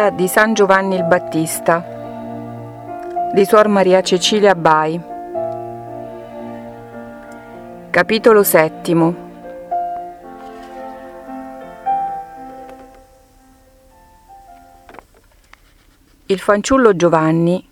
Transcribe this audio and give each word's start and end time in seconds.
Vita 0.00 0.08
di 0.08 0.28
San 0.28 0.54
Giovanni 0.54 0.94
il 0.94 1.04
Battista. 1.04 1.84
Di 3.34 3.44
Suor 3.44 3.68
Maria 3.68 4.00
Cecilia 4.00 4.54
Bai. 4.54 4.98
Capitolo 7.90 8.42
settimo. 8.42 9.14
Il 16.24 16.38
fanciullo 16.38 16.96
Giovanni 16.96 17.68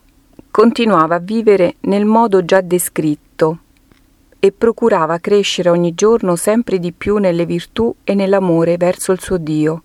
continuava 0.50 1.14
a 1.14 1.20
vivere 1.20 1.76
nel 1.82 2.04
modo 2.04 2.44
già 2.44 2.60
descritto 2.60 3.58
e 4.38 4.52
procurava 4.52 5.18
crescere 5.18 5.70
ogni 5.70 5.94
giorno 5.94 6.36
sempre 6.36 6.78
di 6.78 6.92
più 6.92 7.16
nelle 7.16 7.46
virtù 7.46 7.94
e 8.04 8.14
nell'amore 8.14 8.76
verso 8.76 9.12
il 9.12 9.20
suo 9.20 9.38
Dio 9.38 9.82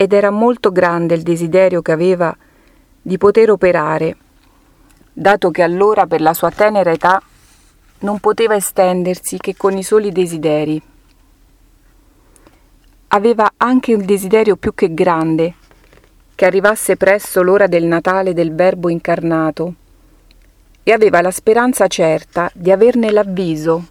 ed 0.00 0.12
era 0.12 0.30
molto 0.30 0.70
grande 0.70 1.16
il 1.16 1.22
desiderio 1.22 1.82
che 1.82 1.90
aveva 1.90 2.34
di 3.02 3.18
poter 3.18 3.50
operare, 3.50 4.16
dato 5.12 5.50
che 5.50 5.62
allora 5.62 6.06
per 6.06 6.20
la 6.20 6.34
sua 6.34 6.52
tenera 6.52 6.92
età 6.92 7.20
non 8.00 8.20
poteva 8.20 8.54
estendersi 8.54 9.38
che 9.38 9.56
con 9.56 9.76
i 9.76 9.82
soli 9.82 10.12
desideri. 10.12 10.80
Aveva 13.08 13.50
anche 13.56 13.92
un 13.92 14.04
desiderio 14.04 14.54
più 14.54 14.72
che 14.72 14.94
grande, 14.94 15.54
che 16.36 16.46
arrivasse 16.46 16.96
presto 16.96 17.42
l'ora 17.42 17.66
del 17.66 17.84
Natale 17.84 18.34
del 18.34 18.54
Verbo 18.54 18.88
incarnato, 18.90 19.74
e 20.84 20.92
aveva 20.92 21.20
la 21.22 21.32
speranza 21.32 21.88
certa 21.88 22.48
di 22.54 22.70
averne 22.70 23.10
l'avviso, 23.10 23.88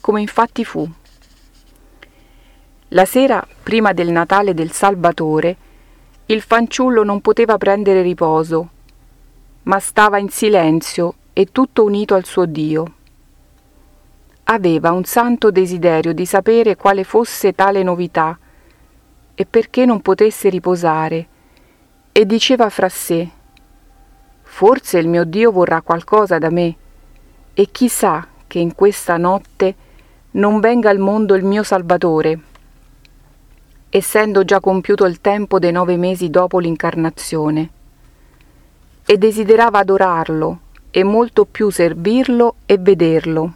come 0.00 0.20
infatti 0.20 0.64
fu. 0.64 0.88
La 2.92 3.04
sera 3.04 3.46
prima 3.62 3.92
del 3.92 4.10
Natale 4.10 4.54
del 4.54 4.72
Salvatore, 4.72 5.56
il 6.24 6.40
fanciullo 6.40 7.04
non 7.04 7.20
poteva 7.20 7.58
prendere 7.58 8.00
riposo, 8.00 8.68
ma 9.64 9.78
stava 9.78 10.16
in 10.16 10.30
silenzio 10.30 11.14
e 11.34 11.52
tutto 11.52 11.84
unito 11.84 12.14
al 12.14 12.24
suo 12.24 12.46
Dio. 12.46 12.94
Aveva 14.44 14.92
un 14.92 15.04
santo 15.04 15.50
desiderio 15.50 16.14
di 16.14 16.24
sapere 16.24 16.76
quale 16.76 17.04
fosse 17.04 17.52
tale 17.52 17.82
novità 17.82 18.38
e 19.34 19.44
perché 19.44 19.84
non 19.84 20.00
potesse 20.00 20.48
riposare, 20.48 21.26
e 22.10 22.24
diceva 22.24 22.70
fra 22.70 22.88
sé, 22.88 23.28
Forse 24.40 24.96
il 24.96 25.08
mio 25.08 25.24
Dio 25.24 25.52
vorrà 25.52 25.82
qualcosa 25.82 26.38
da 26.38 26.48
me, 26.48 26.74
e 27.52 27.68
chissà 27.70 28.26
che 28.46 28.58
in 28.58 28.74
questa 28.74 29.18
notte 29.18 29.74
non 30.32 30.58
venga 30.58 30.88
al 30.88 30.98
mondo 30.98 31.34
il 31.34 31.44
mio 31.44 31.62
Salvatore 31.62 32.40
essendo 33.90 34.44
già 34.44 34.60
compiuto 34.60 35.04
il 35.04 35.20
tempo 35.20 35.58
dei 35.58 35.72
nove 35.72 35.96
mesi 35.96 36.30
dopo 36.30 36.58
l'incarnazione, 36.58 37.70
e 39.04 39.16
desiderava 39.16 39.78
adorarlo 39.78 40.58
e 40.90 41.04
molto 41.04 41.44
più 41.44 41.70
servirlo 41.70 42.56
e 42.66 42.76
vederlo. 42.78 43.52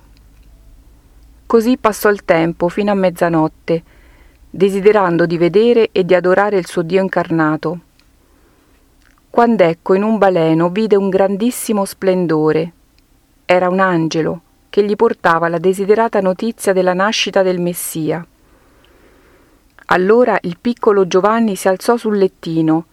Così 1.47 1.77
passò 1.77 2.09
il 2.09 2.25
tempo 2.25 2.69
fino 2.69 2.91
a 2.91 2.95
mezzanotte, 2.95 3.83
desiderando 4.49 5.27
di 5.27 5.37
vedere 5.37 5.91
e 5.93 6.05
di 6.05 6.15
adorare 6.15 6.57
il 6.57 6.67
suo 6.67 6.83
Dio 6.83 7.03
incarnato. 7.03 7.79
Quando 9.29 9.63
ecco 9.63 9.95
in 9.95 10.03
un 10.03 10.19
baleno 10.19 10.71
vide 10.71 10.97
un 10.97 11.09
grandissimo 11.09 11.85
splendore. 11.85 12.73
Era 13.45 13.69
un 13.69 13.81
angelo 13.81 14.41
che 14.71 14.85
gli 14.85 14.97
portava 14.97 15.49
la 15.49 15.59
desiderata 15.59 16.21
notizia 16.21 16.73
della 16.73 16.95
nascita 16.95 17.43
del 17.43 17.61
Messia. 17.61 18.27
Allora 19.93 20.39
il 20.41 20.57
piccolo 20.59 21.07
Giovanni 21.07 21.55
si 21.55 21.69
alzò 21.69 21.99
sul 21.99 22.17
lettino 22.17 22.87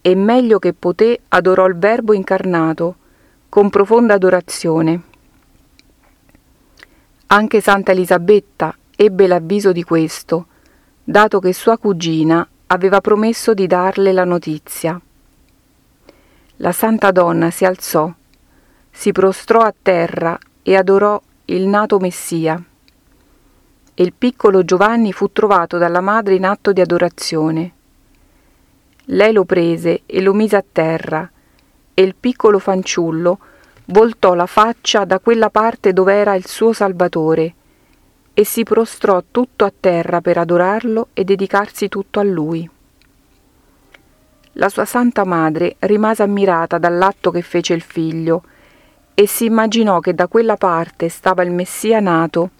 e 0.00 0.14
meglio 0.14 0.60
che 0.60 0.72
poté 0.72 1.22
adorò 1.26 1.66
il 1.66 1.76
Verbo 1.76 2.12
incarnato 2.12 2.94
con 3.48 3.68
profonda 3.68 4.14
adorazione. 4.14 5.02
Anche 7.26 7.60
Santa 7.60 7.90
Elisabetta 7.90 8.76
ebbe 8.94 9.26
l'avviso 9.26 9.72
di 9.72 9.82
questo, 9.82 10.46
dato 11.02 11.40
che 11.40 11.52
sua 11.52 11.76
cugina 11.78 12.46
aveva 12.68 13.00
promesso 13.00 13.52
di 13.52 13.66
darle 13.66 14.12
la 14.12 14.24
notizia. 14.24 15.00
La 16.58 16.72
santa 16.72 17.10
donna 17.10 17.50
si 17.50 17.64
alzò, 17.64 18.08
si 18.88 19.10
prostrò 19.10 19.62
a 19.62 19.74
terra 19.82 20.38
e 20.62 20.76
adorò 20.76 21.20
il 21.46 21.66
nato 21.66 21.98
Messia 21.98 22.64
e 23.94 24.02
il 24.02 24.12
piccolo 24.16 24.64
Giovanni 24.64 25.12
fu 25.12 25.32
trovato 25.32 25.78
dalla 25.78 26.00
madre 26.00 26.34
in 26.34 26.44
atto 26.44 26.72
di 26.72 26.80
adorazione. 26.80 27.72
Lei 29.06 29.32
lo 29.32 29.44
prese 29.44 30.02
e 30.06 30.20
lo 30.20 30.32
mise 30.32 30.56
a 30.56 30.64
terra, 30.70 31.28
e 31.92 32.02
il 32.02 32.14
piccolo 32.18 32.58
fanciullo 32.58 33.38
voltò 33.86 34.34
la 34.34 34.46
faccia 34.46 35.04
da 35.04 35.18
quella 35.18 35.50
parte 35.50 35.92
dove 35.92 36.14
era 36.14 36.34
il 36.34 36.46
suo 36.46 36.72
Salvatore, 36.72 37.54
e 38.32 38.44
si 38.44 38.62
prostrò 38.62 39.22
tutto 39.30 39.64
a 39.64 39.72
terra 39.78 40.20
per 40.20 40.38
adorarlo 40.38 41.08
e 41.12 41.24
dedicarsi 41.24 41.88
tutto 41.88 42.20
a 42.20 42.22
lui. 42.22 42.68
La 44.54 44.68
sua 44.68 44.84
santa 44.84 45.24
madre 45.24 45.76
rimase 45.80 46.22
ammirata 46.22 46.78
dall'atto 46.78 47.30
che 47.30 47.42
fece 47.42 47.74
il 47.74 47.82
figlio, 47.82 48.44
e 49.14 49.26
si 49.26 49.44
immaginò 49.46 50.00
che 50.00 50.14
da 50.14 50.28
quella 50.28 50.56
parte 50.56 51.08
stava 51.08 51.42
il 51.42 51.50
Messia 51.50 52.00
nato, 52.00 52.50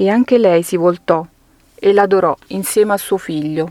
e 0.00 0.08
anche 0.08 0.38
lei 0.38 0.62
si 0.62 0.78
voltò 0.78 1.26
e 1.74 1.92
l'adorò 1.92 2.34
insieme 2.48 2.94
a 2.94 2.96
suo 2.96 3.18
figlio. 3.18 3.70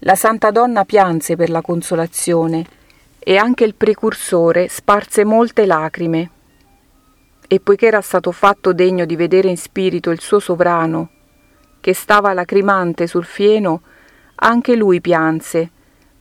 La 0.00 0.14
santa 0.14 0.52
donna 0.52 0.84
pianse 0.84 1.34
per 1.34 1.50
la 1.50 1.60
consolazione 1.60 2.64
e 3.18 3.36
anche 3.36 3.64
il 3.64 3.74
precursore 3.74 4.68
sparse 4.68 5.24
molte 5.24 5.66
lacrime. 5.66 6.30
E 7.48 7.58
poiché 7.58 7.86
era 7.86 8.00
stato 8.02 8.30
fatto 8.30 8.72
degno 8.72 9.04
di 9.04 9.16
vedere 9.16 9.48
in 9.48 9.56
spirito 9.56 10.10
il 10.10 10.20
suo 10.20 10.38
sovrano, 10.38 11.10
che 11.80 11.92
stava 11.92 12.32
lacrimante 12.32 13.08
sul 13.08 13.24
fieno, 13.24 13.82
anche 14.36 14.76
lui 14.76 15.00
pianse 15.00 15.68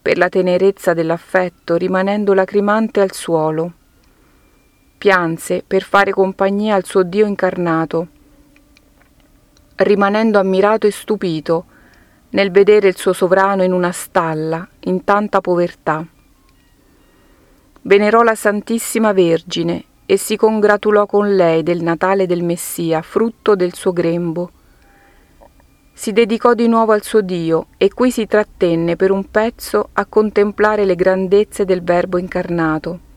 per 0.02 0.18
la 0.18 0.30
tenerezza 0.30 0.96
dell'affetto, 0.96 1.76
rimanendo 1.76 2.34
lacrimante 2.34 3.02
al 3.02 3.12
suolo 3.12 3.74
pianse 5.04 5.66
per 5.68 5.84
fare 5.84 6.12
compagnia 6.12 6.76
al 6.76 6.86
suo 6.86 7.04
Dio 7.04 7.26
incarnato, 7.26 8.08
rimanendo 9.76 10.40
ammirato 10.40 10.88
e 10.88 10.92
stupito 10.92 11.66
nel 12.30 12.52
vedere 12.52 12.88
il 12.88 12.96
suo 12.96 13.12
sovrano 13.12 13.64
in 13.64 13.74
una 13.74 13.92
stalla, 13.92 14.66
in 14.86 15.04
tanta 15.04 15.42
povertà. 15.42 16.08
Venerò 17.82 18.22
la 18.22 18.34
Santissima 18.34 19.12
Vergine 19.12 19.84
e 20.06 20.16
si 20.16 20.38
congratulò 20.38 21.06
con 21.06 21.36
lei 21.36 21.64
del 21.64 21.84
Natale 21.84 22.26
del 22.26 22.42
Messia, 22.42 23.02
frutto 23.02 23.58
del 23.58 23.74
suo 23.74 23.92
grembo. 23.92 24.52
Si 25.92 26.14
dedicò 26.14 26.54
di 26.54 26.70
nuovo 26.70 26.94
al 26.94 27.04
suo 27.04 27.20
Dio 27.20 27.68
e 27.76 27.92
qui 27.94 28.10
si 28.10 28.26
trattenne 28.26 28.96
per 28.96 29.12
un 29.12 29.30
pezzo 29.30 29.90
a 29.92 30.06
contemplare 30.06 30.86
le 30.86 30.96
grandezze 30.96 31.66
del 31.66 31.84
Verbo 31.84 32.18
incarnato. 32.18 33.12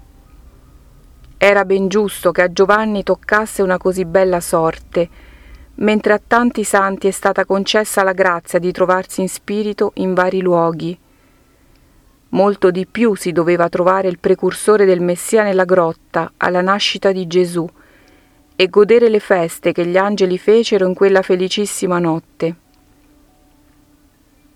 Era 1.39 1.67
ben 1.67 1.89
giusto 1.89 2.33
che 2.33 2.43
a 2.43 2.51
Giovanni 2.51 3.03
toccasse 3.03 3.61
una 3.63 3.77
così 3.77 4.07
bella 4.07 4.41
sorte, 4.41 5.09
mentre 5.75 6.15
a 6.15 6.21
tanti 6.27 6.65
santi 6.65 7.09
è 7.09 7.11
stata 7.11 7.45
concessa 7.45 8.03
la 8.03 8.13
grazia 8.13 8.59
di 8.59 8.73
trovarsi 8.73 9.21
in 9.21 9.29
spirito 9.29 9.93
in 9.97 10.15
vari 10.15 10.41
luoghi. 10.41 10.99
Molto 12.31 12.71
di 12.71 12.87
più 12.87 13.15
si 13.15 13.33
doveva 13.33 13.69
trovare 13.69 14.09
il 14.09 14.19
precursore 14.19 14.87
del 14.87 15.03
Messia 15.03 15.43
nella 15.43 15.65
grotta, 15.65 16.33
alla 16.39 16.63
nascita 16.63 17.13
di 17.13 17.27
Gesù, 17.27 17.69
e 18.57 18.69
godere 18.69 19.11
le 19.11 19.21
feste 19.21 19.73
che 19.73 19.85
gli 19.87 19.99
angeli 19.99 20.39
fecero 20.39 20.87
in 20.87 20.95
quella 20.95 21.21
felicissima 21.21 21.99
notte. 21.99 22.55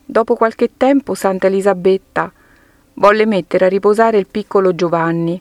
Dopo 0.07 0.35
qualche 0.35 0.71
tempo 0.79 1.15
Santa 1.15 1.47
Elisabetta 1.47 2.33
volle 2.95 3.27
mettere 3.27 3.67
a 3.67 3.69
riposare 3.69 4.17
il 4.17 4.27
piccolo 4.27 4.75
Giovanni, 4.75 5.41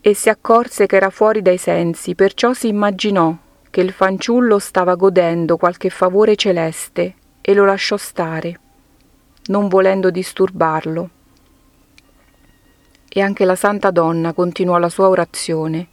e 0.00 0.14
si 0.14 0.28
accorse 0.28 0.86
che 0.86 0.96
era 0.96 1.10
fuori 1.10 1.42
dai 1.42 1.58
sensi, 1.58 2.14
perciò 2.14 2.52
si 2.52 2.68
immaginò 2.68 3.36
che 3.68 3.80
il 3.80 3.92
fanciullo 3.92 4.58
stava 4.58 4.94
godendo 4.94 5.56
qualche 5.56 5.90
favore 5.90 6.36
celeste 6.36 7.14
e 7.40 7.54
lo 7.54 7.64
lasciò 7.64 7.96
stare, 7.96 8.58
non 9.46 9.68
volendo 9.68 10.10
disturbarlo. 10.10 11.10
E 13.08 13.20
anche 13.20 13.44
la 13.44 13.56
santa 13.56 13.90
donna 13.90 14.32
continuò 14.32 14.78
la 14.78 14.88
sua 14.88 15.08
orazione. 15.08 15.86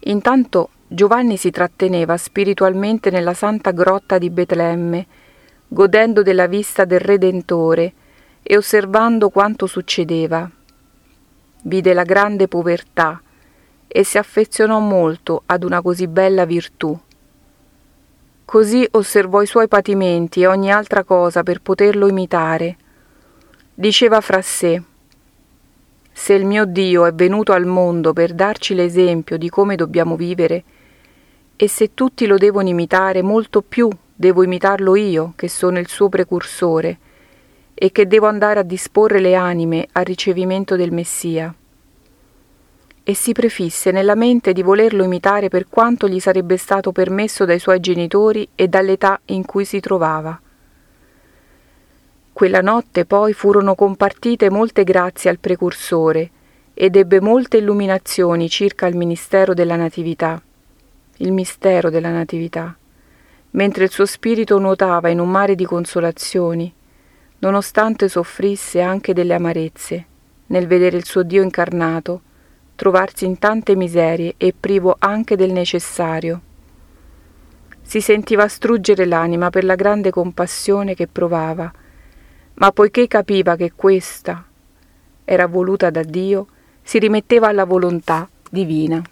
Intanto 0.00 0.70
Giovanni 0.86 1.36
si 1.36 1.50
tratteneva 1.50 2.16
spiritualmente 2.16 3.10
nella 3.10 3.34
santa 3.34 3.70
grotta 3.70 4.18
di 4.18 4.30
Betlemme, 4.30 5.06
godendo 5.66 6.22
della 6.22 6.46
vista 6.46 6.84
del 6.84 7.00
Redentore 7.00 7.92
e 8.42 8.56
osservando 8.56 9.28
quanto 9.28 9.66
succedeva 9.66 10.50
vide 11.62 11.92
la 11.92 12.04
grande 12.04 12.48
povertà 12.48 13.20
e 13.86 14.04
si 14.04 14.18
affezionò 14.18 14.78
molto 14.78 15.42
ad 15.46 15.64
una 15.64 15.80
così 15.80 16.06
bella 16.06 16.44
virtù. 16.44 16.98
Così 18.44 18.86
osservò 18.92 19.42
i 19.42 19.46
suoi 19.46 19.68
patimenti 19.68 20.42
e 20.42 20.46
ogni 20.46 20.72
altra 20.72 21.04
cosa 21.04 21.42
per 21.42 21.60
poterlo 21.60 22.06
imitare. 22.06 22.76
Diceva 23.74 24.20
fra 24.20 24.40
sé, 24.42 24.82
se 26.12 26.34
il 26.34 26.44
mio 26.44 26.64
Dio 26.64 27.06
è 27.06 27.12
venuto 27.12 27.52
al 27.52 27.64
mondo 27.64 28.12
per 28.12 28.34
darci 28.34 28.74
l'esempio 28.74 29.38
di 29.38 29.48
come 29.48 29.76
dobbiamo 29.76 30.16
vivere, 30.16 30.64
e 31.54 31.68
se 31.68 31.94
tutti 31.94 32.26
lo 32.26 32.36
devono 32.38 32.68
imitare, 32.68 33.22
molto 33.22 33.62
più 33.62 33.88
devo 34.14 34.42
imitarlo 34.42 34.96
io, 34.96 35.32
che 35.36 35.48
sono 35.48 35.78
il 35.78 35.88
suo 35.88 36.08
precursore, 36.08 36.98
e 37.80 37.92
che 37.92 38.08
devo 38.08 38.26
andare 38.26 38.58
a 38.58 38.64
disporre 38.64 39.20
le 39.20 39.36
anime 39.36 39.86
al 39.92 40.04
ricevimento 40.04 40.74
del 40.74 40.90
Messia. 40.90 41.54
E 43.04 43.14
si 43.14 43.30
prefisse 43.30 43.92
nella 43.92 44.16
mente 44.16 44.52
di 44.52 44.62
volerlo 44.62 45.04
imitare 45.04 45.48
per 45.48 45.68
quanto 45.68 46.08
gli 46.08 46.18
sarebbe 46.18 46.56
stato 46.56 46.90
permesso 46.90 47.44
dai 47.44 47.60
suoi 47.60 47.78
genitori 47.78 48.48
e 48.56 48.66
dall'età 48.66 49.20
in 49.26 49.44
cui 49.44 49.64
si 49.64 49.78
trovava. 49.78 50.40
Quella 52.32 52.60
notte 52.60 53.04
poi 53.04 53.32
furono 53.32 53.76
compartite 53.76 54.50
molte 54.50 54.82
grazie 54.82 55.30
al 55.30 55.38
precursore 55.38 56.30
ed 56.74 56.96
ebbe 56.96 57.20
molte 57.20 57.58
illuminazioni 57.58 58.48
circa 58.48 58.86
il 58.86 58.96
ministero 58.96 59.54
della 59.54 59.76
Natività, 59.76 60.42
il 61.18 61.32
mistero 61.32 61.90
della 61.90 62.10
Natività, 62.10 62.76
mentre 63.52 63.84
il 63.84 63.90
suo 63.90 64.04
spirito 64.04 64.58
nuotava 64.58 65.08
in 65.08 65.20
un 65.20 65.30
mare 65.30 65.54
di 65.54 65.64
consolazioni, 65.64 66.72
nonostante 67.40 68.08
soffrisse 68.08 68.80
anche 68.80 69.12
delle 69.12 69.34
amarezze, 69.34 70.04
nel 70.46 70.66
vedere 70.66 70.96
il 70.96 71.04
suo 71.04 71.22
Dio 71.22 71.42
incarnato, 71.42 72.22
trovarsi 72.74 73.24
in 73.24 73.38
tante 73.38 73.76
miserie 73.76 74.34
e 74.36 74.54
privo 74.58 74.96
anche 74.98 75.36
del 75.36 75.52
necessario. 75.52 76.40
Si 77.82 78.00
sentiva 78.00 78.48
struggere 78.48 79.04
l'anima 79.06 79.50
per 79.50 79.64
la 79.64 79.74
grande 79.74 80.10
compassione 80.10 80.94
che 80.94 81.06
provava, 81.06 81.72
ma 82.54 82.72
poiché 82.72 83.06
capiva 83.06 83.56
che 83.56 83.72
questa 83.74 84.44
era 85.24 85.46
voluta 85.46 85.90
da 85.90 86.02
Dio, 86.02 86.46
si 86.82 86.98
rimetteva 86.98 87.48
alla 87.48 87.64
volontà 87.64 88.26
divina, 88.50 89.02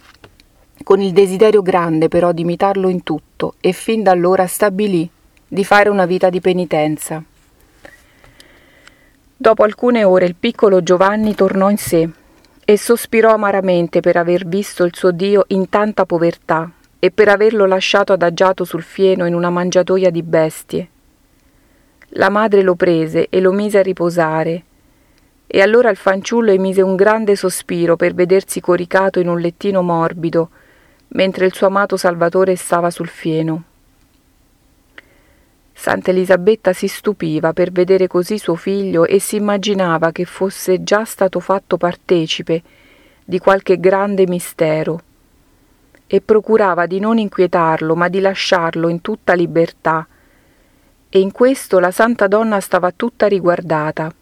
con 0.82 1.00
il 1.02 1.12
desiderio 1.12 1.60
grande 1.60 2.08
però 2.08 2.32
di 2.32 2.40
imitarlo 2.40 2.88
in 2.88 3.02
tutto 3.02 3.54
e 3.60 3.72
fin 3.72 4.02
da 4.02 4.12
allora 4.12 4.46
stabilì 4.46 5.08
di 5.46 5.62
fare 5.62 5.90
una 5.90 6.06
vita 6.06 6.30
di 6.30 6.40
penitenza. 6.40 7.22
Dopo 9.36 9.62
alcune 9.62 10.04
ore 10.04 10.26
il 10.26 10.34
piccolo 10.34 10.82
Giovanni 10.82 11.34
tornò 11.34 11.70
in 11.70 11.76
sé 11.76 12.08
e 12.64 12.78
sospirò 12.78 13.32
amaramente 13.32 14.00
per 14.00 14.16
aver 14.16 14.46
visto 14.46 14.84
il 14.84 14.94
suo 14.94 15.10
Dio 15.12 15.44
in 15.48 15.68
tanta 15.68 16.06
povertà 16.06 16.70
e 16.98 17.10
per 17.10 17.28
averlo 17.28 17.66
lasciato 17.66 18.12
adagiato 18.12 18.64
sul 18.64 18.82
fieno 18.82 19.26
in 19.26 19.34
una 19.34 19.50
mangiatoia 19.50 20.10
di 20.10 20.22
bestie 20.22 20.88
la 22.10 22.30
madre 22.30 22.62
lo 22.62 22.76
prese 22.76 23.26
e 23.28 23.40
lo 23.40 23.52
mise 23.52 23.78
a 23.78 23.82
riposare, 23.82 24.62
e 25.46 25.60
allora 25.60 25.90
il 25.90 25.96
fanciullo 25.96 26.50
emise 26.50 26.80
un 26.80 26.96
grande 26.96 27.36
sospiro 27.36 27.96
per 27.96 28.14
vedersi 28.14 28.60
coricato 28.60 29.18
in 29.18 29.28
un 29.28 29.38
lettino 29.38 29.82
morbido, 29.82 30.50
mentre 31.08 31.46
il 31.46 31.52
suo 31.52 31.66
amato 31.66 31.96
Salvatore 31.96 32.56
stava 32.56 32.90
sul 32.90 33.08
fieno. 33.08 33.62
Santa 35.78 36.10
Elisabetta 36.10 36.72
si 36.72 36.88
stupiva 36.88 37.52
per 37.52 37.70
vedere 37.70 38.06
così 38.06 38.38
suo 38.38 38.54
figlio 38.54 39.04
e 39.04 39.20
si 39.20 39.36
immaginava 39.36 40.10
che 40.10 40.24
fosse 40.24 40.82
già 40.82 41.04
stato 41.04 41.38
fatto 41.38 41.76
partecipe 41.76 42.62
di 43.22 43.38
qualche 43.38 43.78
grande 43.78 44.26
mistero 44.26 45.00
e 46.06 46.22
procurava 46.22 46.86
di 46.86 46.98
non 46.98 47.18
inquietarlo, 47.18 47.94
ma 47.94 48.08
di 48.08 48.20
lasciarlo 48.20 48.88
in 48.88 49.02
tutta 49.02 49.34
libertà, 49.34 50.06
e 51.10 51.20
in 51.20 51.30
questo 51.30 51.78
la 51.78 51.90
santa 51.90 52.26
donna 52.26 52.58
stava 52.58 52.90
tutta 52.90 53.26
riguardata. 53.26 54.12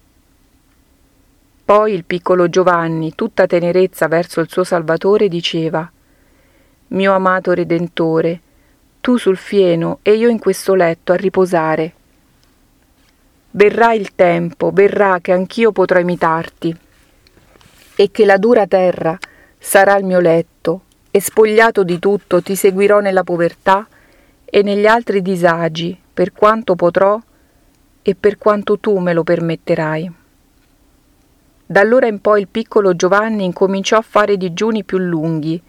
Poi 1.64 1.92
il 1.94 2.04
piccolo 2.04 2.48
Giovanni, 2.50 3.14
tutta 3.14 3.46
tenerezza 3.46 4.08
verso 4.08 4.40
il 4.40 4.50
suo 4.50 4.64
Salvatore, 4.64 5.28
diceva 5.28 5.88
Mio 6.88 7.12
amato 7.12 7.52
Redentore, 7.52 8.40
tu 9.04 9.18
sul 9.18 9.36
fieno 9.36 9.98
e 10.00 10.14
io 10.14 10.30
in 10.30 10.38
questo 10.38 10.74
letto 10.74 11.12
a 11.12 11.16
riposare. 11.16 11.92
Verrà 13.50 13.92
il 13.92 14.14
tempo, 14.14 14.70
verrà 14.72 15.18
che 15.20 15.30
anch'io 15.30 15.72
potrò 15.72 15.98
imitarti, 15.98 16.74
e 17.96 18.10
che 18.10 18.24
la 18.24 18.38
dura 18.38 18.66
terra 18.66 19.18
sarà 19.58 19.98
il 19.98 20.06
mio 20.06 20.20
letto, 20.20 20.84
e 21.10 21.20
spogliato 21.20 21.84
di 21.84 21.98
tutto 21.98 22.40
ti 22.40 22.56
seguirò 22.56 23.00
nella 23.00 23.24
povertà 23.24 23.86
e 24.42 24.62
negli 24.62 24.86
altri 24.86 25.20
disagi, 25.20 25.94
per 26.14 26.32
quanto 26.32 26.74
potrò 26.74 27.20
e 28.00 28.14
per 28.14 28.38
quanto 28.38 28.78
tu 28.78 28.96
me 28.96 29.12
lo 29.12 29.22
permetterai. 29.22 30.12
Da 31.66 31.80
allora 31.80 32.06
in 32.06 32.22
poi 32.22 32.40
il 32.40 32.48
piccolo 32.48 32.96
Giovanni 32.96 33.44
incominciò 33.44 33.98
a 33.98 34.02
fare 34.02 34.38
digiuni 34.38 34.82
più 34.82 34.96
lunghi 34.96 35.62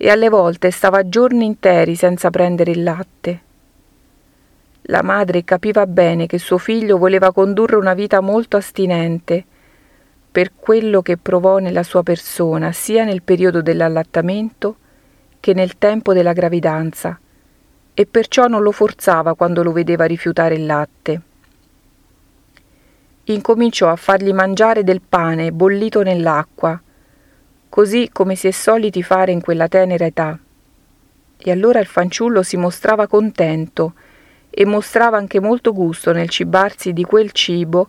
e 0.00 0.08
alle 0.08 0.28
volte 0.28 0.70
stava 0.70 1.08
giorni 1.08 1.44
interi 1.44 1.96
senza 1.96 2.30
prendere 2.30 2.70
il 2.70 2.82
latte. 2.84 3.40
La 4.82 5.02
madre 5.02 5.44
capiva 5.44 5.86
bene 5.86 6.26
che 6.26 6.38
suo 6.38 6.56
figlio 6.56 6.96
voleva 6.96 7.32
condurre 7.32 7.76
una 7.76 7.92
vita 7.92 8.20
molto 8.20 8.56
astinente 8.56 9.44
per 10.30 10.52
quello 10.54 11.02
che 11.02 11.16
provò 11.16 11.58
nella 11.58 11.82
sua 11.82 12.02
persona 12.02 12.70
sia 12.72 13.04
nel 13.04 13.22
periodo 13.22 13.60
dell'allattamento 13.60 14.76
che 15.40 15.52
nel 15.52 15.76
tempo 15.78 16.12
della 16.12 16.32
gravidanza 16.32 17.18
e 17.92 18.06
perciò 18.06 18.46
non 18.46 18.62
lo 18.62 18.70
forzava 18.70 19.34
quando 19.34 19.64
lo 19.64 19.72
vedeva 19.72 20.04
rifiutare 20.04 20.54
il 20.54 20.64
latte. 20.64 21.20
Incominciò 23.24 23.90
a 23.90 23.96
fargli 23.96 24.32
mangiare 24.32 24.84
del 24.84 25.02
pane 25.06 25.50
bollito 25.52 26.02
nell'acqua, 26.02 26.80
così 27.68 28.10
come 28.12 28.34
si 28.34 28.48
è 28.48 28.50
soliti 28.50 29.02
fare 29.02 29.32
in 29.32 29.40
quella 29.40 29.68
tenera 29.68 30.04
età. 30.04 30.38
E 31.36 31.50
allora 31.50 31.78
il 31.78 31.86
fanciullo 31.86 32.42
si 32.42 32.56
mostrava 32.56 33.06
contento 33.06 33.94
e 34.50 34.64
mostrava 34.64 35.16
anche 35.16 35.40
molto 35.40 35.72
gusto 35.72 36.12
nel 36.12 36.28
cibarsi 36.28 36.92
di 36.92 37.04
quel 37.04 37.32
cibo, 37.32 37.88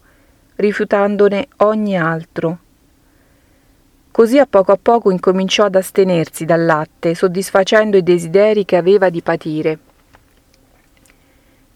rifiutandone 0.55 1.47
ogni 1.57 1.97
altro. 1.97 2.59
Così 4.11 4.37
a 4.37 4.45
poco 4.45 4.71
a 4.71 4.79
poco 4.81 5.11
incominciò 5.11 5.65
ad 5.65 5.75
astenersi 5.75 6.45
dal 6.45 6.65
latte, 6.65 7.15
soddisfacendo 7.15 7.97
i 7.97 8.03
desideri 8.03 8.65
che 8.65 8.75
aveva 8.75 9.09
di 9.09 9.21
patire 9.21 9.79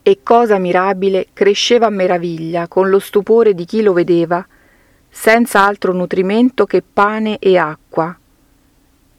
e 0.06 0.20
cosa 0.22 0.58
mirabile 0.58 1.28
cresceva 1.32 1.86
a 1.86 1.90
meraviglia 1.90 2.68
con 2.68 2.90
lo 2.90 3.00
stupore 3.00 3.54
di 3.54 3.64
chi 3.64 3.82
lo 3.82 3.94
vedeva, 3.94 4.46
senza 5.16 5.64
altro 5.64 5.94
nutrimento 5.94 6.66
che 6.66 6.82
pane 6.82 7.38
e 7.38 7.56
acqua, 7.56 8.18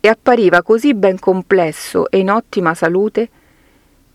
e 0.00 0.08
appariva 0.08 0.60
così 0.62 0.92
ben 0.92 1.20
complesso 1.20 2.10
e 2.10 2.18
in 2.18 2.30
ottima 2.30 2.74
salute, 2.74 3.28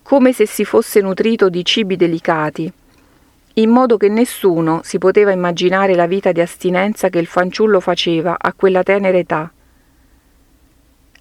come 0.03 0.33
se 0.33 0.45
si 0.45 0.65
fosse 0.65 1.00
nutrito 1.00 1.48
di 1.50 1.63
cibi 1.63 1.95
delicati, 1.95 2.71
in 3.53 3.69
modo 3.69 3.95
che 3.95 4.09
nessuno 4.09 4.81
si 4.83 4.98
poteva 4.98 5.31
immaginare 5.31 5.95
la 5.95 6.05
vita 6.05 6.33
di 6.33 6.41
astinenza 6.41 7.07
che 7.07 7.17
il 7.17 7.27
fanciullo 7.27 7.79
faceva 7.79 8.36
a 8.38 8.53
quella 8.53 8.83
tenera 8.83 9.17
età. 9.17 9.50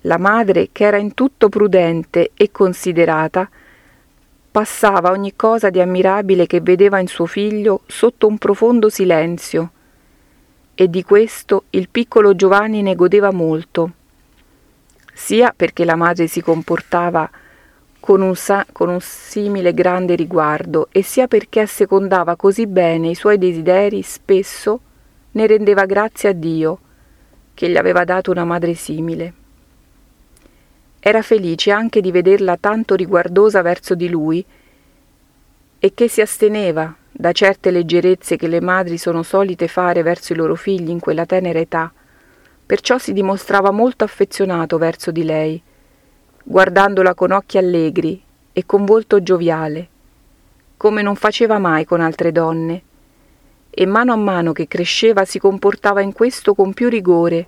La 0.02 0.18
madre, 0.18 0.70
che 0.72 0.84
era 0.84 0.96
in 0.96 1.14
tutto 1.14 1.48
prudente 1.48 2.32
e 2.34 2.50
considerata, 2.50 3.48
passava 4.50 5.12
ogni 5.12 5.34
cosa 5.36 5.70
di 5.70 5.80
ammirabile 5.80 6.46
che 6.46 6.60
vedeva 6.60 6.98
in 6.98 7.06
suo 7.06 7.26
figlio 7.26 7.82
sotto 7.86 8.26
un 8.26 8.38
profondo 8.38 8.88
silenzio, 8.88 9.70
e 10.80 10.88
di 10.88 11.02
questo 11.02 11.64
il 11.70 11.88
piccolo 11.88 12.36
Giovanni 12.36 12.82
ne 12.82 12.94
godeva 12.94 13.32
molto, 13.32 13.90
sia 15.12 15.52
perché 15.52 15.84
la 15.84 15.96
madre 15.96 16.28
si 16.28 16.40
comportava 16.40 17.28
con 17.98 18.20
un, 18.20 18.36
sa- 18.36 18.64
con 18.70 18.88
un 18.88 19.00
simile 19.00 19.74
grande 19.74 20.14
riguardo, 20.14 20.86
e 20.92 21.02
sia 21.02 21.26
perché 21.26 21.58
assecondava 21.58 22.36
così 22.36 22.68
bene 22.68 23.08
i 23.08 23.16
suoi 23.16 23.38
desideri, 23.38 24.02
spesso 24.02 24.80
ne 25.32 25.48
rendeva 25.48 25.84
grazie 25.84 26.28
a 26.28 26.32
Dio, 26.32 26.78
che 27.54 27.68
gli 27.68 27.76
aveva 27.76 28.04
dato 28.04 28.30
una 28.30 28.44
madre 28.44 28.74
simile. 28.74 29.32
Era 31.00 31.22
felice 31.22 31.72
anche 31.72 32.00
di 32.00 32.12
vederla 32.12 32.56
tanto 32.56 32.94
riguardosa 32.94 33.62
verso 33.62 33.96
di 33.96 34.08
lui 34.08 34.44
e 35.78 35.94
che 35.94 36.08
si 36.08 36.20
asteneva 36.20 36.94
da 37.10 37.32
certe 37.32 37.70
leggerezze 37.70 38.36
che 38.36 38.48
le 38.48 38.60
madri 38.60 38.98
sono 38.98 39.22
solite 39.22 39.68
fare 39.68 40.02
verso 40.02 40.32
i 40.32 40.36
loro 40.36 40.54
figli 40.54 40.90
in 40.90 41.00
quella 41.00 41.26
tenera 41.26 41.58
età, 41.58 41.92
perciò 42.66 42.98
si 42.98 43.12
dimostrava 43.12 43.70
molto 43.70 44.04
affezionato 44.04 44.78
verso 44.78 45.10
di 45.10 45.24
lei, 45.24 45.60
guardandola 46.42 47.14
con 47.14 47.32
occhi 47.32 47.58
allegri 47.58 48.22
e 48.52 48.66
con 48.66 48.84
volto 48.84 49.22
gioviale, 49.22 49.88
come 50.76 51.02
non 51.02 51.16
faceva 51.16 51.58
mai 51.58 51.84
con 51.84 52.00
altre 52.00 52.32
donne, 52.32 52.82
e 53.70 53.86
mano 53.86 54.12
a 54.12 54.16
mano 54.16 54.52
che 54.52 54.66
cresceva 54.66 55.24
si 55.24 55.38
comportava 55.38 56.00
in 56.00 56.12
questo 56.12 56.54
con 56.54 56.72
più 56.72 56.88
rigore, 56.88 57.46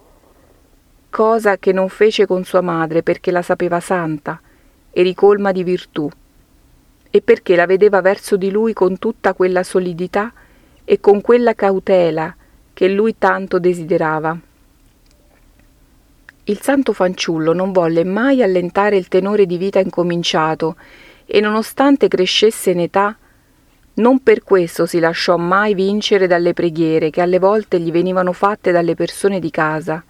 cosa 1.10 1.58
che 1.58 1.72
non 1.72 1.88
fece 1.88 2.26
con 2.26 2.44
sua 2.44 2.60
madre 2.60 3.02
perché 3.02 3.30
la 3.30 3.42
sapeva 3.42 3.80
santa 3.80 4.40
e 4.90 5.02
ricolma 5.02 5.52
di 5.52 5.64
virtù, 5.64 6.08
e 7.10 7.20
perché 7.22 7.56
la 7.56 7.66
vedeva 7.66 8.00
verso 8.00 8.36
di 8.36 8.50
lui 8.50 8.72
con 8.72 8.98
tutta 8.98 9.34
quella 9.34 9.62
solidità 9.62 10.32
e 10.84 11.00
con 11.00 11.20
quella 11.20 11.54
cautela 11.54 12.34
che 12.72 12.88
lui 12.88 13.16
tanto 13.18 13.58
desiderava. 13.58 14.38
Il 16.44 16.60
santo 16.60 16.92
fanciullo 16.92 17.52
non 17.52 17.72
volle 17.72 18.04
mai 18.04 18.42
allentare 18.42 18.96
il 18.96 19.08
tenore 19.08 19.46
di 19.46 19.56
vita 19.56 19.78
incominciato 19.78 20.76
e 21.26 21.40
nonostante 21.40 22.08
crescesse 22.08 22.70
in 22.70 22.80
età, 22.80 23.16
non 23.94 24.22
per 24.22 24.42
questo 24.42 24.86
si 24.86 24.98
lasciò 24.98 25.36
mai 25.36 25.74
vincere 25.74 26.26
dalle 26.26 26.54
preghiere 26.54 27.10
che 27.10 27.20
alle 27.20 27.38
volte 27.38 27.78
gli 27.78 27.92
venivano 27.92 28.32
fatte 28.32 28.72
dalle 28.72 28.94
persone 28.94 29.38
di 29.38 29.50
casa, 29.50 30.02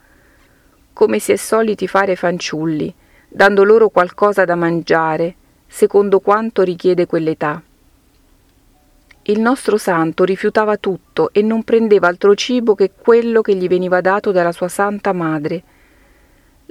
come 0.92 1.18
si 1.18 1.32
è 1.32 1.36
soliti 1.36 1.88
fare 1.88 2.14
fanciulli, 2.14 2.94
dando 3.28 3.64
loro 3.64 3.88
qualcosa 3.88 4.44
da 4.44 4.54
mangiare, 4.54 5.34
secondo 5.72 6.18
quanto 6.18 6.62
richiede 6.62 7.06
quell'età. 7.06 7.62
Il 9.22 9.38
nostro 9.38 9.76
santo 9.76 10.24
rifiutava 10.24 10.76
tutto 10.76 11.30
e 11.32 11.42
non 11.42 11.62
prendeva 11.62 12.08
altro 12.08 12.34
cibo 12.34 12.74
che 12.74 12.90
quello 12.90 13.40
che 13.40 13.54
gli 13.54 13.68
veniva 13.68 14.00
dato 14.00 14.32
dalla 14.32 14.50
sua 14.50 14.66
santa 14.66 15.12
madre, 15.12 15.62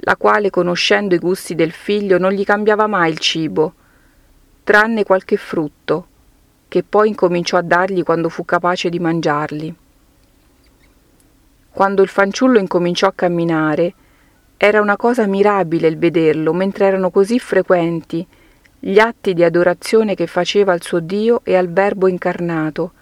la 0.02 0.16
quale, 0.16 0.50
conoscendo 0.50 1.14
i 1.14 1.18
gusti 1.18 1.54
del 1.54 1.72
figlio, 1.72 2.18
non 2.18 2.32
gli 2.32 2.44
cambiava 2.44 2.86
mai 2.86 3.10
il 3.10 3.18
cibo, 3.18 3.72
tranne 4.64 5.04
qualche 5.04 5.38
frutto, 5.38 6.06
che 6.68 6.82
poi 6.82 7.08
incominciò 7.08 7.56
a 7.56 7.62
dargli 7.62 8.02
quando 8.02 8.28
fu 8.28 8.44
capace 8.44 8.90
di 8.90 8.98
mangiarli. 8.98 9.74
Quando 11.70 12.02
il 12.02 12.08
fanciullo 12.08 12.58
incominciò 12.58 13.06
a 13.06 13.14
camminare, 13.14 13.94
era 14.58 14.82
una 14.82 14.96
cosa 14.96 15.26
mirabile 15.26 15.88
il 15.88 15.96
vederlo, 15.96 16.52
mentre 16.52 16.84
erano 16.86 17.10
così 17.10 17.38
frequenti 17.38 18.26
gli 18.82 18.98
atti 18.98 19.34
di 19.34 19.44
adorazione 19.44 20.14
che 20.14 20.26
faceva 20.26 20.72
al 20.72 20.80
suo 20.80 21.00
Dio 21.00 21.42
e 21.44 21.54
al 21.54 21.68
Verbo 21.68 22.08
incarnato, 22.08 22.92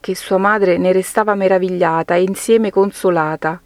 che 0.00 0.14
sua 0.14 0.36
madre 0.36 0.76
ne 0.76 0.92
restava 0.92 1.34
meravigliata 1.34 2.14
e 2.14 2.22
insieme 2.22 2.70
consolata, 2.70 3.58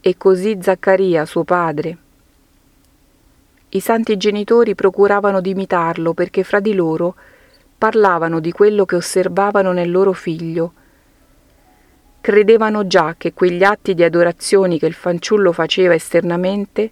e 0.00 0.16
così 0.16 0.58
Zaccaria, 0.58 1.26
suo 1.26 1.44
padre. 1.44 1.98
I 3.68 3.80
santi 3.80 4.16
genitori 4.16 4.74
procuravano 4.74 5.42
di 5.42 5.50
imitarlo 5.50 6.14
perché 6.14 6.44
fra 6.44 6.60
di 6.60 6.72
loro 6.72 7.14
parlavano 7.76 8.40
di 8.40 8.52
quello 8.52 8.86
che 8.86 8.96
osservavano 8.96 9.72
nel 9.72 9.90
loro 9.90 10.14
figlio. 10.14 10.72
Credevano 12.22 12.86
già 12.86 13.14
che 13.18 13.34
quegli 13.34 13.62
atti 13.62 13.92
di 13.92 14.02
adorazioni 14.02 14.78
che 14.78 14.86
il 14.86 14.94
fanciullo 14.94 15.52
faceva 15.52 15.92
esternamente 15.92 16.90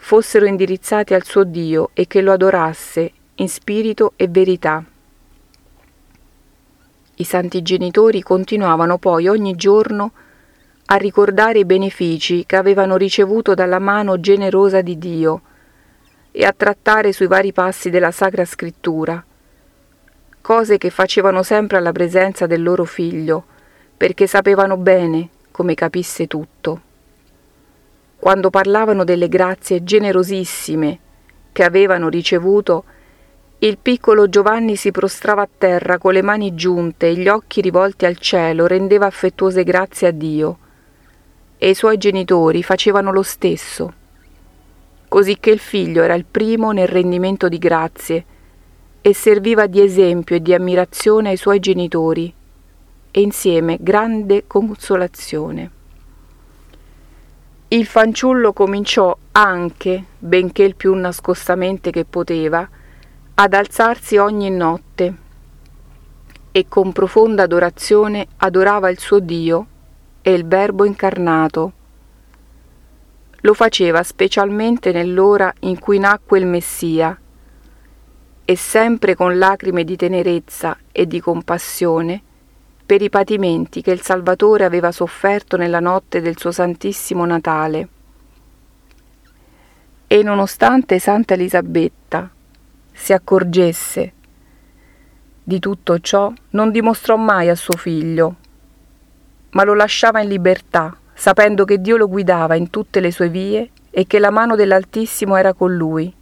fossero 0.00 0.46
indirizzati 0.46 1.12
al 1.12 1.24
suo 1.24 1.44
Dio 1.44 1.90
e 1.92 2.06
che 2.06 2.22
lo 2.22 2.32
adorasse 2.32 3.12
in 3.34 3.48
spirito 3.48 4.12
e 4.16 4.28
verità. 4.28 4.82
I 7.16 7.24
santi 7.24 7.62
genitori 7.62 8.22
continuavano 8.22 8.96
poi 8.96 9.28
ogni 9.28 9.54
giorno 9.54 10.12
a 10.86 10.96
ricordare 10.96 11.58
i 11.58 11.64
benefici 11.64 12.46
che 12.46 12.56
avevano 12.56 12.96
ricevuto 12.96 13.54
dalla 13.54 13.78
mano 13.78 14.18
generosa 14.20 14.80
di 14.80 14.96
Dio 14.96 15.42
e 16.30 16.44
a 16.44 16.54
trattare 16.56 17.12
sui 17.12 17.26
vari 17.26 17.52
passi 17.52 17.90
della 17.90 18.12
Sacra 18.12 18.44
Scrittura, 18.44 19.22
cose 20.40 20.78
che 20.78 20.90
facevano 20.90 21.42
sempre 21.42 21.76
alla 21.76 21.92
presenza 21.92 22.46
del 22.46 22.62
loro 22.62 22.84
figlio, 22.84 23.44
perché 23.96 24.26
sapevano 24.26 24.76
bene 24.76 25.28
come 25.50 25.74
capisse 25.74 26.26
tutto. 26.26 26.86
Quando 28.20 28.50
parlavano 28.50 29.04
delle 29.04 29.28
grazie 29.28 29.84
generosissime 29.84 30.98
che 31.52 31.62
avevano 31.62 32.08
ricevuto, 32.08 32.84
il 33.60 33.78
piccolo 33.78 34.28
Giovanni 34.28 34.74
si 34.74 34.90
prostrava 34.90 35.42
a 35.42 35.48
terra 35.56 35.98
con 35.98 36.12
le 36.12 36.22
mani 36.22 36.54
giunte 36.56 37.08
e 37.08 37.14
gli 37.14 37.28
occhi 37.28 37.60
rivolti 37.60 38.06
al 38.06 38.18
cielo, 38.18 38.66
rendeva 38.66 39.06
affettuose 39.06 39.62
grazie 39.62 40.08
a 40.08 40.10
Dio 40.10 40.58
e 41.58 41.70
i 41.70 41.74
suoi 41.74 41.96
genitori 41.96 42.64
facevano 42.64 43.12
lo 43.12 43.22
stesso, 43.22 43.92
cosicché 45.08 45.50
il 45.50 45.60
figlio 45.60 46.02
era 46.02 46.14
il 46.14 46.24
primo 46.24 46.72
nel 46.72 46.88
rendimento 46.88 47.48
di 47.48 47.58
grazie 47.58 48.24
e 49.00 49.14
serviva 49.14 49.66
di 49.66 49.80
esempio 49.80 50.34
e 50.34 50.42
di 50.42 50.54
ammirazione 50.54 51.30
ai 51.30 51.36
suoi 51.36 51.60
genitori 51.60 52.34
e 53.12 53.20
insieme 53.20 53.78
grande 53.80 54.44
consolazione. 54.48 55.77
Il 57.70 57.84
fanciullo 57.84 58.54
cominciò 58.54 59.14
anche, 59.32 60.02
benché 60.18 60.62
il 60.62 60.74
più 60.74 60.94
nascostamente 60.94 61.90
che 61.90 62.06
poteva, 62.06 62.66
ad 63.34 63.52
alzarsi 63.52 64.16
ogni 64.16 64.48
notte 64.48 65.14
e 66.50 66.64
con 66.66 66.92
profonda 66.92 67.42
adorazione 67.42 68.26
adorava 68.38 68.88
il 68.88 68.98
suo 68.98 69.18
Dio 69.18 69.66
e 70.22 70.32
il 70.32 70.46
Verbo 70.46 70.86
incarnato. 70.86 71.72
Lo 73.42 73.52
faceva 73.52 74.02
specialmente 74.02 74.90
nell'ora 74.90 75.52
in 75.60 75.78
cui 75.78 75.98
nacque 75.98 76.38
il 76.38 76.46
Messia, 76.46 77.20
e 78.46 78.56
sempre 78.56 79.14
con 79.14 79.36
lacrime 79.36 79.84
di 79.84 79.94
tenerezza 79.94 80.74
e 80.90 81.06
di 81.06 81.20
compassione 81.20 82.22
per 82.88 83.02
i 83.02 83.10
patimenti 83.10 83.82
che 83.82 83.90
il 83.90 84.00
Salvatore 84.00 84.64
aveva 84.64 84.90
sofferto 84.90 85.58
nella 85.58 85.80
notte 85.80 86.22
del 86.22 86.38
suo 86.38 86.52
Santissimo 86.52 87.26
Natale. 87.26 87.88
E 90.06 90.22
nonostante 90.22 90.98
Santa 90.98 91.34
Elisabetta 91.34 92.30
si 92.90 93.12
accorgesse 93.12 94.12
di 95.44 95.58
tutto 95.58 95.98
ciò, 95.98 96.32
non 96.50 96.70
dimostrò 96.70 97.16
mai 97.16 97.50
a 97.50 97.54
suo 97.54 97.76
figlio 97.76 98.36
ma 99.50 99.64
lo 99.64 99.74
lasciava 99.74 100.20
in 100.20 100.28
libertà, 100.28 100.96
sapendo 101.14 101.64
che 101.64 101.80
Dio 101.80 101.96
lo 101.96 102.08
guidava 102.08 102.54
in 102.54 102.70
tutte 102.70 103.00
le 103.00 103.10
sue 103.10 103.28
vie 103.28 103.70
e 103.90 104.06
che 104.06 104.18
la 104.18 104.30
mano 104.30 104.56
dell'Altissimo 104.56 105.36
era 105.36 105.54
con 105.54 105.74
lui, 105.74 106.12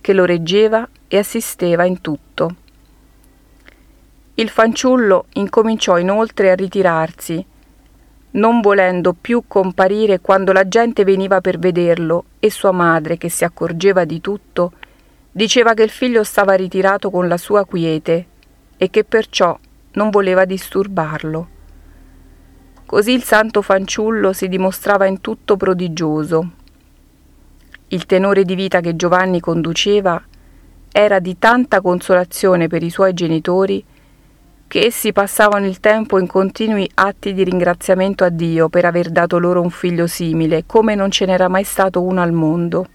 che 0.00 0.12
lo 0.12 0.24
reggeva 0.24 0.88
e 1.08 1.18
assisteva 1.18 1.84
in 1.84 2.00
tutto. 2.00 2.54
Il 4.38 4.50
fanciullo 4.50 5.24
incominciò 5.32 5.98
inoltre 5.98 6.52
a 6.52 6.54
ritirarsi, 6.54 7.44
non 8.30 8.60
volendo 8.60 9.12
più 9.12 9.42
comparire 9.48 10.20
quando 10.20 10.52
la 10.52 10.68
gente 10.68 11.02
veniva 11.02 11.40
per 11.40 11.58
vederlo 11.58 12.24
e 12.38 12.48
sua 12.48 12.70
madre, 12.70 13.18
che 13.18 13.30
si 13.30 13.42
accorgeva 13.42 14.04
di 14.04 14.20
tutto, 14.20 14.74
diceva 15.32 15.74
che 15.74 15.82
il 15.82 15.90
figlio 15.90 16.22
stava 16.22 16.54
ritirato 16.54 17.10
con 17.10 17.26
la 17.26 17.36
sua 17.36 17.64
quiete 17.64 18.26
e 18.76 18.90
che 18.90 19.02
perciò 19.02 19.58
non 19.94 20.10
voleva 20.10 20.44
disturbarlo. 20.44 21.48
Così 22.86 23.10
il 23.10 23.24
santo 23.24 23.60
fanciullo 23.60 24.32
si 24.32 24.46
dimostrava 24.46 25.06
in 25.06 25.20
tutto 25.20 25.56
prodigioso. 25.56 26.50
Il 27.88 28.06
tenore 28.06 28.44
di 28.44 28.54
vita 28.54 28.78
che 28.78 28.94
Giovanni 28.94 29.40
conduceva 29.40 30.22
era 30.92 31.18
di 31.18 31.40
tanta 31.40 31.80
consolazione 31.80 32.68
per 32.68 32.84
i 32.84 32.90
suoi 32.90 33.14
genitori 33.14 33.84
che 34.68 34.84
essi 34.84 35.12
passavano 35.12 35.64
il 35.64 35.80
tempo 35.80 36.18
in 36.18 36.26
continui 36.26 36.88
atti 36.92 37.32
di 37.32 37.42
ringraziamento 37.42 38.22
a 38.22 38.28
Dio 38.28 38.68
per 38.68 38.84
aver 38.84 39.08
dato 39.08 39.38
loro 39.38 39.62
un 39.62 39.70
figlio 39.70 40.06
simile, 40.06 40.64
come 40.66 40.94
non 40.94 41.10
ce 41.10 41.24
n'era 41.24 41.48
mai 41.48 41.64
stato 41.64 42.02
uno 42.02 42.20
al 42.20 42.32
mondo. 42.32 42.86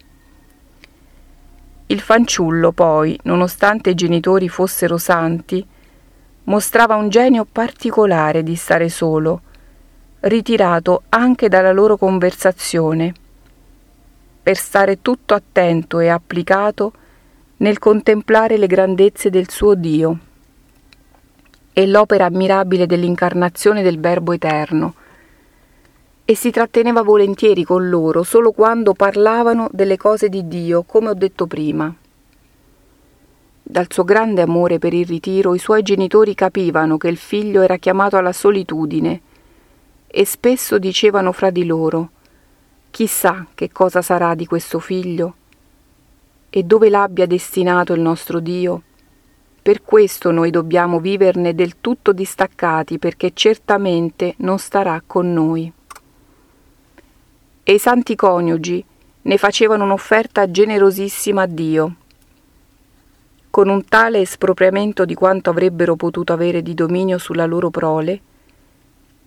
Il 1.87 1.99
fanciullo, 1.99 2.71
poi, 2.71 3.19
nonostante 3.23 3.89
i 3.89 3.95
genitori 3.95 4.49
fossero 4.49 4.97
santi, 4.97 5.65
mostrava 6.43 6.95
un 6.95 7.09
genio 7.09 7.45
particolare 7.51 8.43
di 8.43 8.55
stare 8.55 8.87
solo, 8.87 9.41
ritirato 10.21 11.03
anche 11.09 11.49
dalla 11.49 11.71
loro 11.71 11.97
conversazione, 11.97 13.13
per 14.43 14.57
stare 14.57 15.01
tutto 15.01 15.33
attento 15.33 15.99
e 15.99 16.09
applicato 16.09 16.93
nel 17.57 17.79
contemplare 17.79 18.57
le 18.57 18.67
grandezze 18.67 19.31
del 19.31 19.49
suo 19.49 19.73
Dio 19.73 20.19
e 21.73 21.87
l'opera 21.87 22.25
ammirabile 22.25 22.85
dell'incarnazione 22.85 23.81
del 23.81 23.99
Verbo 23.99 24.31
Eterno, 24.31 24.93
e 26.25 26.35
si 26.35 26.51
tratteneva 26.51 27.01
volentieri 27.01 27.63
con 27.63 27.89
loro 27.89 28.23
solo 28.23 28.51
quando 28.51 28.93
parlavano 28.93 29.67
delle 29.71 29.97
cose 29.97 30.29
di 30.29 30.47
Dio, 30.47 30.83
come 30.83 31.09
ho 31.09 31.13
detto 31.13 31.47
prima. 31.47 31.93
Dal 33.65 33.87
suo 33.89 34.03
grande 34.03 34.41
amore 34.41 34.77
per 34.77 34.93
il 34.93 35.05
ritiro 35.05 35.55
i 35.55 35.59
suoi 35.59 35.81
genitori 35.81 36.35
capivano 36.35 36.97
che 36.97 37.07
il 37.07 37.17
figlio 37.17 37.61
era 37.61 37.77
chiamato 37.77 38.17
alla 38.17 38.33
solitudine, 38.33 39.21
e 40.07 40.25
spesso 40.25 40.77
dicevano 40.77 41.31
fra 41.31 41.49
di 41.49 41.65
loro 41.65 42.09
chissà 42.91 43.47
che 43.55 43.71
cosa 43.71 44.03
sarà 44.03 44.35
di 44.35 44.45
questo 44.45 44.77
figlio 44.77 45.35
e 46.51 46.61
dove 46.61 46.89
l'abbia 46.89 47.25
destinato 47.25 47.93
il 47.93 48.01
nostro 48.01 48.39
Dio. 48.39 48.83
Per 49.63 49.81
questo 49.81 50.31
noi 50.31 50.51
dobbiamo 50.51 50.99
viverne 50.99 51.55
del 51.55 51.75
tutto 51.79 52.11
distaccati 52.11 52.99
perché 52.99 53.31
certamente 53.33 54.33
non 54.39 54.59
starà 54.59 55.01
con 55.07 55.31
noi. 55.31 55.71
E 57.63 57.73
i 57.73 57.79
santi 57.79 58.13
coniugi 58.15 58.83
ne 59.21 59.37
facevano 59.37 59.85
un'offerta 59.85 60.51
generosissima 60.51 61.43
a 61.43 61.47
Dio. 61.47 61.95
con 63.53 63.69
un 63.69 63.85
tale 63.85 64.21
espropriamento 64.21 65.05
di 65.05 65.13
quanto 65.13 65.51
avrebbero 65.51 65.95
potuto 65.95 66.33
avere 66.33 66.63
di 66.63 66.73
dominio 66.73 67.19
sulla 67.19 67.45
loro 67.45 67.69
prole, 67.69 68.19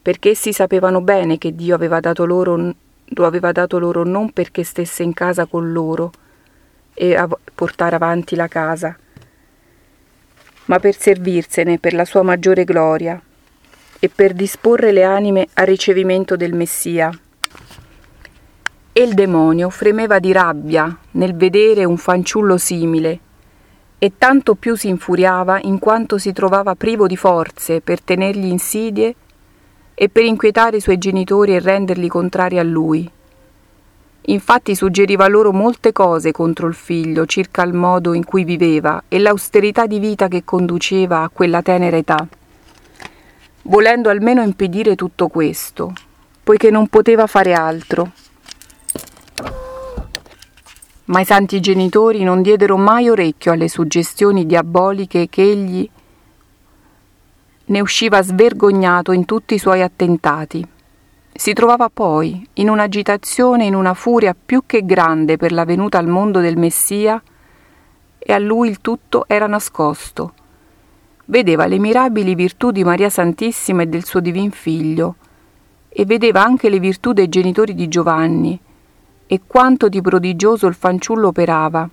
perché 0.03 0.31
essi 0.31 0.53
sapevano 0.53 1.01
bene 1.01 1.39
che 1.39 1.55
Dio 1.55 1.77
aveva 1.77 2.01
dato 2.01 2.25
loro, 2.25 2.57
lo 3.05 3.25
aveva 3.25 3.53
dato 3.53 3.79
loro 3.79 4.03
non 4.03 4.33
perché 4.33 4.65
stesse 4.65 5.05
in 5.05 5.13
casa 5.13 5.47
con 5.47 5.71
loro 5.71 6.11
e 6.93 7.15
a 7.15 7.29
portare 7.55 7.95
avanti 7.95 8.35
la 8.35 8.49
casa, 8.49 8.99
ma 10.67 10.79
per 10.79 10.97
servirsene 10.97 11.79
per 11.79 11.95
la 11.95 12.05
sua 12.05 12.23
maggiore 12.23 12.65
gloria 12.65 13.21
e 13.99 14.09
per 14.09 14.35
disporre 14.35 14.93
le 14.93 15.03
anime 15.03 15.49
al 15.55 15.67
ricevimento 15.67 16.37
del 16.37 16.55
Messia. 16.55 17.11
E 18.93 19.03
il 19.03 19.15
demonio 19.15 19.71
fremeva 19.71 20.19
di 20.19 20.33
rabbia 20.33 20.97
nel 21.13 21.35
vedere 21.35 21.85
un 21.85 21.97
fanciullo 21.97 22.57
simile, 22.57 23.21
e 23.99 24.13
tanto 24.19 24.55
più 24.55 24.77
si 24.77 24.89
infuriava 24.89 25.59
in 25.63 25.79
quanto 25.79 26.19
si 26.19 26.33
trovava 26.33 26.75
privo 26.75 27.07
di 27.07 27.17
forze 27.17 27.81
per 27.81 28.03
tenergli 28.03 28.47
insidie 28.47 29.15
e 29.95 30.09
per 30.09 30.25
inquietare 30.25 30.77
i 30.77 30.81
suoi 30.81 30.99
genitori 30.99 31.55
e 31.55 31.61
renderli 31.61 32.09
contrari 32.09 32.59
a 32.59 32.63
lui. 32.63 33.11
Infatti 34.29 34.75
suggeriva 34.75 35.29
loro 35.29 35.53
molte 35.53 35.93
cose 35.93 36.33
contro 36.33 36.67
il 36.67 36.75
figlio 36.75 37.27
circa 37.27 37.63
il 37.63 37.73
modo 37.73 38.13
in 38.13 38.25
cui 38.25 38.45
viveva 38.45 39.05
e 39.09 39.19
l'austerità 39.19 39.87
di 39.87 39.99
vita 39.99 40.29
che 40.29 40.45
conduceva 40.45 41.23
a 41.23 41.29
quella 41.29 41.63
tenera 41.63 41.97
età, 41.97 42.27
volendo 43.63 44.09
almeno 44.09 44.43
impedire 44.43 44.97
tutto 44.97 45.29
questo, 45.29 45.93
poiché 46.43 46.71
non 46.71 46.89
poteva 46.89 47.27
fare 47.27 47.53
altro 47.53 48.13
ma 51.07 51.21
i 51.21 51.25
santi 51.25 51.61
genitori 51.61 52.25
non 52.25 52.43
diedero 52.43 52.77
mai 52.77 53.09
orecchio 53.09 53.53
alle 53.53 53.69
suggestioni 53.69 54.47
diaboliche 54.47 55.29
che 55.29 55.43
egli 55.43 55.89
ne 57.67 57.81
usciva 57.81 58.23
svergognato 58.23 59.13
in 59.13 59.25
tutti 59.25 59.55
i 59.55 59.59
suoi 59.59 59.83
attentati. 59.83 60.67
Si 61.37 61.53
trovava 61.53 61.91
poi 61.91 62.45
in 62.55 62.71
un'agitazione, 62.71 63.67
in 63.67 63.75
una 63.75 63.93
furia 63.93 64.35
più 64.35 64.63
che 64.65 64.87
grande 64.87 65.37
per 65.37 65.53
la 65.53 65.65
venuta 65.65 65.99
al 65.99 66.09
mondo 66.09 66.41
del 66.41 66.57
Messia, 66.57 67.23
e 68.19 68.33
a 68.33 68.39
lui 68.39 68.71
il 68.71 68.81
tutto 68.81 69.25
era 69.29 69.47
nascosto. 69.47 70.33
Vedeva 71.27 71.67
le 71.67 71.79
mirabili 71.79 72.35
virtù 72.35 72.71
di 72.71 72.85
Maria 72.85 73.11
Santissima 73.11 73.83
e 73.83 73.87
del 73.87 74.05
suo 74.05 74.21
divin 74.21 74.51
figlio, 74.51 75.17
e 75.91 76.07
vedeva 76.07 76.43
anche 76.43 76.71
le 76.71 76.81
virtù 76.81 77.13
dei 77.13 77.29
genitori 77.29 77.75
di 77.75 77.87
Giovanni, 77.87 78.59
e 79.27 79.41
quanto 79.47 79.89
di 79.89 80.01
prodigioso 80.01 80.67
il 80.67 80.75
fanciullo 80.75 81.29
operava, 81.29 81.89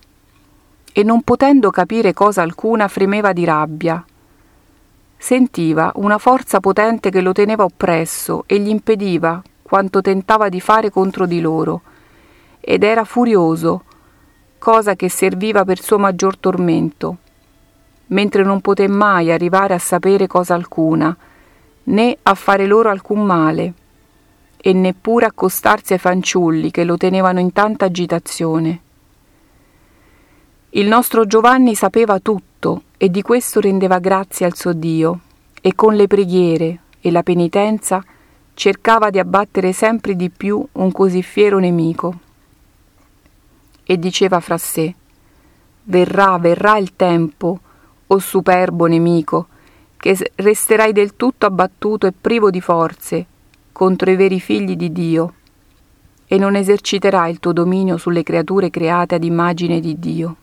e 0.93 1.03
non 1.03 1.21
potendo 1.21 1.69
capire 1.69 2.13
cosa 2.13 2.41
alcuna 2.41 2.88
fremeva 2.88 3.33
di 3.33 3.43
rabbia. 3.43 4.03
Sentiva 5.23 5.89
una 5.95 6.17
forza 6.17 6.59
potente 6.59 7.09
che 7.09 7.21
lo 7.21 7.31
teneva 7.31 7.63
oppresso 7.63 8.43
e 8.45 8.59
gli 8.59 8.67
impediva 8.67 9.41
quanto 9.61 10.01
tentava 10.01 10.49
di 10.49 10.59
fare 10.59 10.89
contro 10.89 11.25
di 11.25 11.39
loro, 11.39 11.81
ed 12.59 12.83
era 12.83 13.05
furioso, 13.05 13.83
cosa 14.57 14.97
che 14.97 15.07
serviva 15.07 15.63
per 15.63 15.81
suo 15.81 15.97
maggior 15.97 16.35
tormento, 16.35 17.15
mentre 18.07 18.43
non 18.43 18.59
poté 18.59 18.89
mai 18.89 19.31
arrivare 19.31 19.73
a 19.73 19.79
sapere 19.79 20.27
cosa 20.27 20.55
alcuna, 20.55 21.15
né 21.83 22.17
a 22.21 22.33
fare 22.33 22.65
loro 22.65 22.89
alcun 22.89 23.23
male 23.23 23.73
e 24.57 24.73
neppure 24.73 25.27
accostarsi 25.27 25.93
ai 25.93 25.99
fanciulli 25.99 26.69
che 26.69 26.83
lo 26.83 26.97
tenevano 26.97 27.39
in 27.39 27.53
tanta 27.53 27.86
agitazione. 27.86 28.81
Il 30.71 30.88
nostro 30.89 31.25
Giovanni 31.25 31.75
sapeva 31.75 32.19
tutto 32.19 32.51
e 33.03 33.09
di 33.09 33.21
questo 33.21 33.59
rendeva 33.59 33.99
grazie 33.99 34.45
al 34.45 34.55
suo 34.55 34.71
Dio 34.71 35.19
e 35.59 35.75
con 35.75 35.93
le 35.93 36.07
preghiere 36.07 36.79
e 37.01 37.11
la 37.11 37.21
penitenza 37.21 38.01
cercava 38.53 39.09
di 39.09 39.19
abbattere 39.19 39.73
sempre 39.73 40.15
di 40.15 40.29
più 40.29 40.65
un 40.71 40.89
così 40.93 41.21
fiero 41.21 41.59
nemico. 41.59 42.17
E 43.83 43.99
diceva 43.99 44.39
fra 44.39 44.57
sé, 44.57 44.95
Verrà, 45.83 46.37
verrà 46.37 46.77
il 46.77 46.95
tempo, 46.95 47.59
o 48.07 48.19
superbo 48.19 48.85
nemico, 48.85 49.47
che 49.97 50.31
resterai 50.35 50.93
del 50.93 51.17
tutto 51.17 51.45
abbattuto 51.45 52.07
e 52.07 52.13
privo 52.13 52.49
di 52.49 52.61
forze, 52.61 53.25
contro 53.73 54.11
i 54.11 54.15
veri 54.15 54.39
figli 54.39 54.77
di 54.77 54.93
Dio 54.93 55.33
e 56.25 56.37
non 56.37 56.55
eserciterai 56.55 57.29
il 57.29 57.39
tuo 57.39 57.51
dominio 57.51 57.97
sulle 57.97 58.23
creature 58.23 58.69
create 58.69 59.15
ad 59.15 59.25
immagine 59.25 59.81
di 59.81 59.99
Dio. 59.99 60.37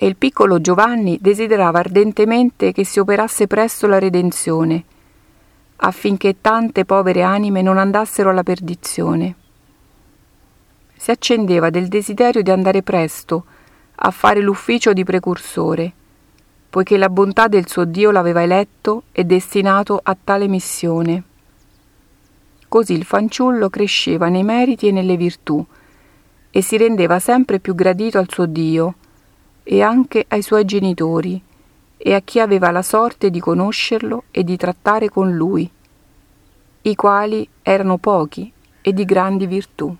E 0.00 0.06
il 0.06 0.14
piccolo 0.14 0.60
Giovanni 0.60 1.18
desiderava 1.20 1.80
ardentemente 1.80 2.70
che 2.70 2.84
si 2.84 3.00
operasse 3.00 3.48
presto 3.48 3.88
la 3.88 3.98
redenzione, 3.98 4.84
affinché 5.74 6.40
tante 6.40 6.84
povere 6.84 7.22
anime 7.22 7.62
non 7.62 7.78
andassero 7.78 8.30
alla 8.30 8.44
perdizione. 8.44 9.34
Si 10.94 11.10
accendeva 11.10 11.70
del 11.70 11.88
desiderio 11.88 12.42
di 12.42 12.50
andare 12.52 12.84
presto 12.84 13.44
a 13.96 14.12
fare 14.12 14.40
l'ufficio 14.40 14.92
di 14.92 15.02
precursore, 15.02 15.92
poiché 16.70 16.96
la 16.96 17.08
bontà 17.08 17.48
del 17.48 17.66
suo 17.66 17.84
Dio 17.84 18.12
l'aveva 18.12 18.40
eletto 18.40 19.02
e 19.10 19.24
destinato 19.24 19.98
a 20.00 20.16
tale 20.22 20.46
missione. 20.46 21.22
Così 22.68 22.92
il 22.92 23.04
fanciullo 23.04 23.68
cresceva 23.68 24.28
nei 24.28 24.44
meriti 24.44 24.86
e 24.86 24.92
nelle 24.92 25.16
virtù 25.16 25.64
e 26.50 26.62
si 26.62 26.76
rendeva 26.76 27.18
sempre 27.18 27.58
più 27.58 27.74
gradito 27.74 28.18
al 28.18 28.30
suo 28.30 28.46
Dio 28.46 28.94
e 29.70 29.82
anche 29.82 30.24
ai 30.28 30.40
suoi 30.40 30.64
genitori 30.64 31.38
e 31.98 32.14
a 32.14 32.20
chi 32.20 32.40
aveva 32.40 32.70
la 32.70 32.80
sorte 32.80 33.28
di 33.28 33.38
conoscerlo 33.38 34.24
e 34.30 34.42
di 34.42 34.56
trattare 34.56 35.10
con 35.10 35.34
lui, 35.34 35.70
i 36.80 36.94
quali 36.94 37.46
erano 37.60 37.98
pochi 37.98 38.50
e 38.80 38.94
di 38.94 39.04
grandi 39.04 39.46
virtù. 39.46 39.94